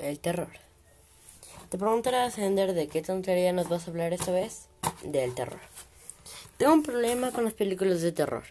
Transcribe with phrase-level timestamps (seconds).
[0.00, 0.50] el terror.
[1.68, 4.66] Te preguntarás, Ender, ¿de qué tontería nos vas a hablar esta vez?
[5.04, 5.60] Del terror.
[6.56, 8.44] Tengo un problema con las películas de terror.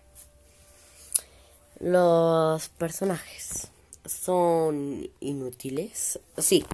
[1.79, 3.67] Los personajes
[4.05, 6.19] son inútiles.
[6.37, 6.65] Sí.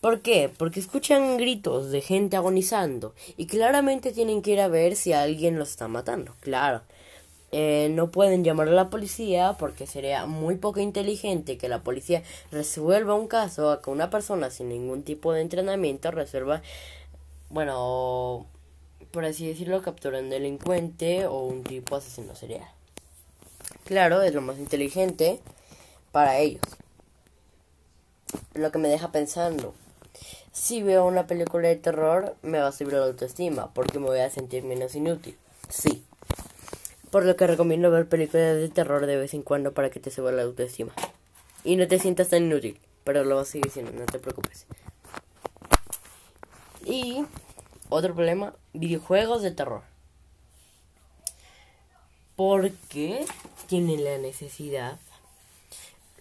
[0.00, 0.50] ¿Por qué?
[0.56, 5.58] Porque escuchan gritos de gente agonizando y claramente tienen que ir a ver si alguien
[5.58, 6.34] los está matando.
[6.40, 6.82] Claro.
[7.54, 12.22] Eh, no pueden llamar a la policía porque sería muy poco inteligente que la policía
[12.50, 16.62] resuelva un caso a que una persona sin ningún tipo de entrenamiento resuelva,
[17.50, 18.46] bueno,
[19.10, 22.66] por así decirlo, captura un delincuente o un tipo asesino serial.
[23.84, 25.38] Claro, es lo más inteligente
[26.10, 26.62] para ellos.
[28.54, 29.74] Lo que me deja pensando,
[30.52, 34.20] si veo una película de terror, me va a subir la autoestima porque me voy
[34.20, 35.36] a sentir menos inútil.
[35.68, 36.02] Sí
[37.12, 40.10] por lo que recomiendo ver películas de terror de vez en cuando para que te
[40.10, 40.92] suba la autoestima.
[41.62, 44.64] Y no te sientas tan inútil, pero lo vas a seguir siendo, no te preocupes.
[46.86, 47.26] Y
[47.90, 49.82] otro problema, videojuegos de terror.
[52.34, 53.26] Porque
[53.66, 54.98] tienen la necesidad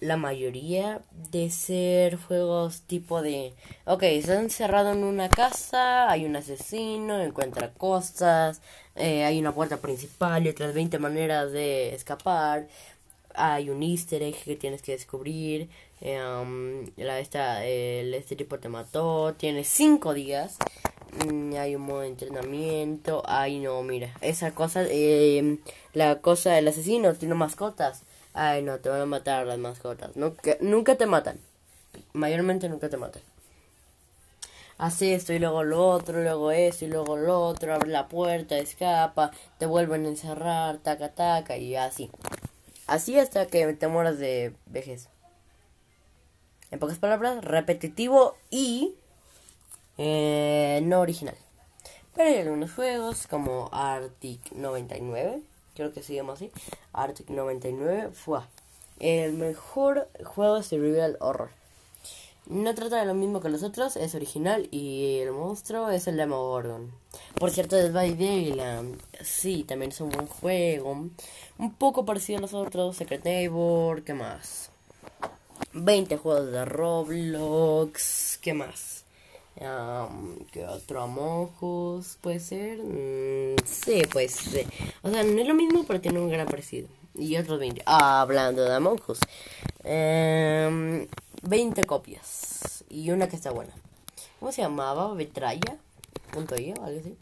[0.02, 3.53] la mayoría de ser juegos tipo de,
[3.85, 8.61] ok, está encerrado en una casa, hay un asesino, encuentra cosas,
[8.95, 12.67] eh, hay una puerta principal y otras 20 maneras de escapar,
[13.35, 15.69] hay un easter egg que tienes que descubrir,
[16.02, 20.57] um, la, esta, este tipo te mató, tienes 5 días,
[21.27, 25.59] mm, hay un modo de entrenamiento, ay no, mira, esa cosa, eh,
[25.94, 28.03] la cosa del asesino tiene mascotas
[28.34, 30.16] Ay, no, te van a matar las mascotas.
[30.16, 31.40] Nunca, nunca te matan.
[32.14, 33.22] Mayormente nunca te matan.
[34.78, 38.58] Así esto y luego lo otro, luego esto y luego lo otro, abre la puerta,
[38.58, 42.09] escapa, te vuelven a encerrar, taca taca y así.
[42.88, 45.08] Así hasta que te mueras de vejez.
[46.72, 48.96] En pocas palabras, repetitivo y
[50.00, 51.36] eh, no original.
[52.16, 55.41] Pero hay algunos juegos como Arctic 99
[55.76, 56.52] creo que se llama así,
[56.94, 58.40] Arctic 99, fue
[59.00, 61.50] el mejor juego de survival horror.
[62.48, 66.18] No trata de lo mismo que los otros, es original y el monstruo es el
[66.18, 66.92] Demogorgon.
[67.36, 69.00] Por cierto, es by Dayland.
[69.22, 70.92] Sí, también es un buen juego.
[70.92, 74.70] Un poco parecido a los otros, Secret Neighbor, ¿qué más?
[75.74, 79.06] 20 juegos de Roblox, ¿qué más?
[79.61, 81.03] Um, ¿Qué otro?
[81.03, 82.79] Amojos puede ser.
[82.79, 84.39] Mm, sí, pues.
[85.03, 86.88] O sea, no es lo mismo, pero tiene un gran parecido.
[87.13, 87.83] Y otros 20.
[87.85, 88.99] Ah, hablando de Among
[89.83, 91.07] Eh,
[91.44, 92.83] 20 copias.
[92.89, 93.73] Y una que está buena.
[94.39, 95.13] ¿Cómo se llamaba?
[95.13, 95.78] Betraya.
[96.31, 97.16] Punto yo, algo así.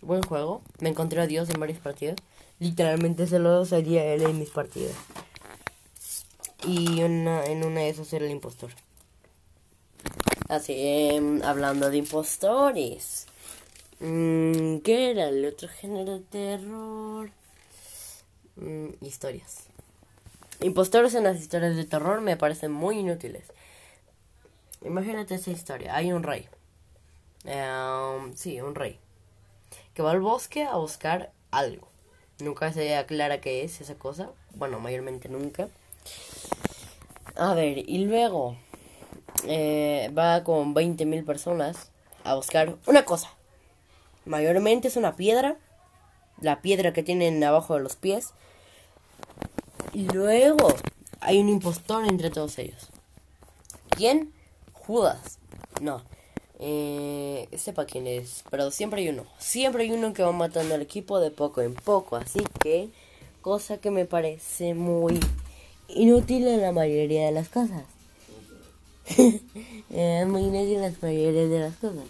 [0.00, 0.62] Buen juego.
[0.78, 2.16] Me encontré a Dios en varios partidos.
[2.58, 4.94] Literalmente se lo salía él en mis partidas.
[6.66, 8.70] Y una, en una de esas era el impostor.
[10.50, 13.26] Así, em, hablando de impostores.
[14.00, 17.30] Mm, ¿Qué era el otro género de terror?
[18.56, 19.66] Mm, historias.
[20.60, 23.44] Impostores en las historias de terror me parecen muy inútiles.
[24.82, 25.94] Imagínate esa historia.
[25.94, 26.48] Hay un rey.
[27.44, 28.98] Em, sí, un rey.
[29.94, 31.86] Que va al bosque a buscar algo.
[32.40, 34.30] Nunca se aclara qué es esa cosa.
[34.56, 35.68] Bueno, mayormente nunca.
[37.36, 38.56] A ver, y luego
[39.46, 41.90] eh, va con 20.000 personas
[42.24, 43.30] a buscar una cosa.
[44.24, 45.56] Mayormente es una piedra,
[46.40, 48.30] la piedra que tienen abajo de los pies.
[49.92, 50.74] Y luego
[51.20, 52.90] hay un impostor entre todos ellos.
[53.90, 54.32] ¿Quién?
[54.72, 55.38] Judas.
[55.80, 56.02] No.
[56.58, 59.24] Eh, sepa quién es, pero siempre hay uno.
[59.38, 62.16] Siempre hay uno que va matando al equipo de poco en poco.
[62.16, 62.90] Así que,
[63.40, 65.18] cosa que me parece muy
[65.88, 67.82] inútil en la mayoría de las cosas.
[69.90, 72.04] Es muy inútil las mayoría de las cosas.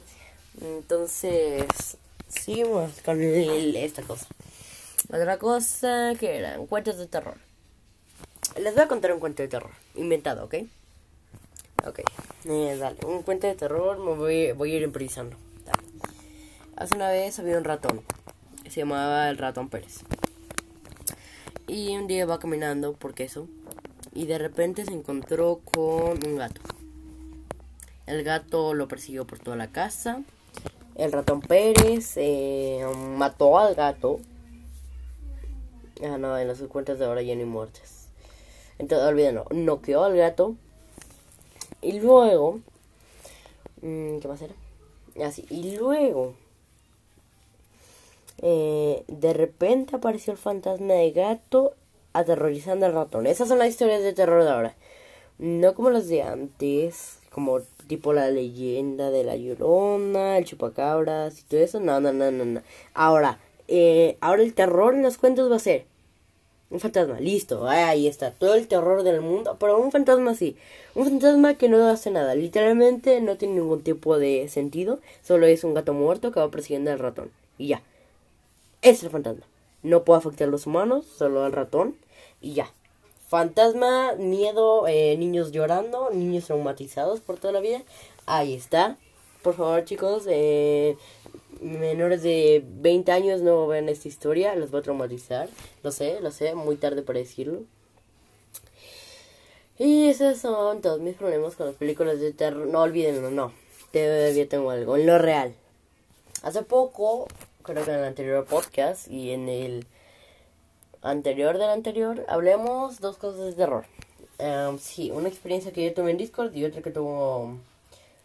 [0.61, 1.97] Entonces,
[2.29, 4.27] seguimos con esta cosa.
[5.09, 7.39] Otra cosa que eran cuentos de terror.
[8.61, 10.55] Les voy a contar un cuento de terror, inventado, ¿ok?
[11.87, 12.01] Ok,
[12.45, 15.37] eh, dale, un cuento de terror, me voy, voy a ir improvisando.
[16.77, 18.03] Hace una vez había un ratón,
[18.69, 20.01] se llamaba el ratón Pérez.
[21.67, 23.49] Y un día va caminando por queso
[24.13, 26.61] y de repente se encontró con un gato.
[28.11, 30.25] El gato lo persiguió por toda la casa.
[30.97, 32.85] El ratón Pérez eh,
[33.17, 34.19] mató al gato.
[36.03, 38.09] Ah, no, en las cuentas de ahora ya no hay muertes.
[38.81, 40.57] Entonces, olvídenlo, noqueó al gato.
[41.83, 42.59] Y luego.
[43.81, 44.55] Mm, ¿Qué más era?
[45.25, 45.47] Así.
[45.49, 46.35] Ah, y luego.
[48.39, 51.75] Eh, de repente apareció el fantasma de gato
[52.13, 53.29] aterrorizando al ratón.
[53.29, 54.75] Esas son las historias de terror de ahora.
[55.41, 61.43] No como las de antes, como tipo la leyenda de la llorona, el chupacabras y
[61.45, 61.81] todo eso.
[61.81, 62.61] No, no, no, no, no.
[62.93, 65.87] Ahora, eh, ahora el terror en los cuentos va a ser
[66.69, 70.57] un fantasma, listo, ahí está, todo el terror del mundo, pero un fantasma así,
[70.95, 75.65] un fantasma que no hace nada, literalmente no tiene ningún tipo de sentido, solo es
[75.65, 77.83] un gato muerto que va persiguiendo al ratón, y ya,
[78.83, 79.45] es el fantasma,
[79.83, 81.97] no puede afectar a los humanos, solo al ratón,
[82.41, 82.71] y ya.
[83.31, 87.85] Fantasma, miedo, eh, niños llorando, niños traumatizados por toda la vida,
[88.27, 88.97] ahí está.
[89.43, 90.97] Por favor chicos, eh,
[91.61, 95.49] menores de 20 años no vean esta historia, los va a traumatizar.
[95.85, 97.61] Lo sé, lo sé, muy tarde para decirlo.
[99.79, 102.67] Y esos son todos mis problemas con las películas de terror.
[102.67, 103.53] No olvídenlo, no.
[103.93, 104.97] Todavía tengo algo.
[104.97, 105.55] En lo real.
[106.43, 107.29] Hace poco,
[107.63, 109.87] creo que en el anterior podcast y en el
[111.03, 113.85] anterior del anterior, hablemos dos cosas de terror.
[114.39, 117.59] Um, sí, una experiencia que yo tuve en Discord y otra que tuvo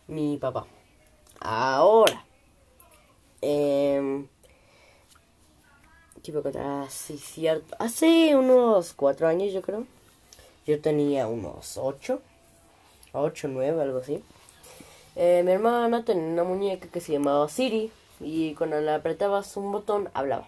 [0.07, 0.65] mi papá.
[1.39, 2.23] Ahora
[6.25, 7.75] tipo, ah, sí, cierto.
[7.79, 9.85] Hace unos cuatro años, yo creo.
[10.65, 12.21] Yo tenía unos ocho.
[13.13, 14.23] Ocho, nueve, algo así.
[15.15, 17.91] Eh, mi hermana tenía una muñeca que se llamaba Siri.
[18.19, 20.47] Y cuando le apretabas un botón, hablaba.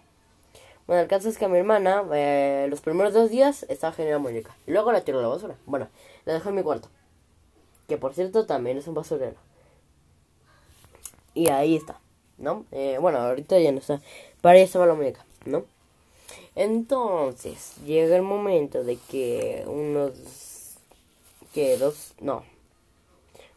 [0.87, 4.27] Bueno, el caso es que a mi hermana, eh, los primeros dos días, estaba generando
[4.27, 4.55] muñeca.
[4.65, 5.55] Y luego la tiró la basura.
[5.65, 5.89] Bueno,
[6.25, 6.89] la dejó en mi cuarto.
[7.87, 9.35] Que por cierto también es un basurero.
[11.33, 11.99] Y ahí está.
[12.37, 12.65] ¿no?
[12.71, 14.01] Eh, bueno, ahorita ya no está.
[14.41, 15.65] Para eso va la muñeca, ¿no?
[16.55, 20.13] Entonces, llega el momento de que unos...
[21.53, 22.13] que dos...
[22.19, 22.43] no.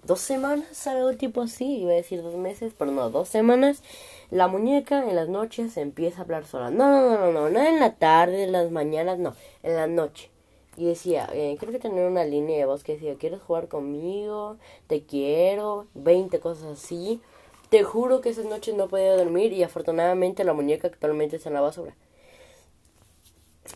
[0.04, 3.82] Dos semanas, algo tipo así, iba a decir dos meses, pero no, dos semanas,
[4.30, 6.70] la muñeca en las noches empieza a hablar sola.
[6.70, 9.86] No, no, no, no, no, no en la tarde, en las mañanas, no, en la
[9.86, 10.30] noche.
[10.76, 14.56] Y decía, eh, creo que tenía una línea de voz que decía, ¿quieres jugar conmigo?
[14.86, 17.20] Te quiero, 20 cosas así.
[17.68, 21.54] Te juro que esas noches no podía dormir y afortunadamente la muñeca actualmente está en
[21.54, 21.94] la basura.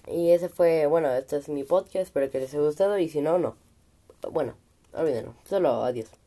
[0.08, 3.20] Y ese fue, bueno, este es mi podcast, espero que les haya gustado y si
[3.20, 3.56] no, no.
[4.32, 4.54] Bueno,
[4.94, 6.23] olvídenlo, solo adiós.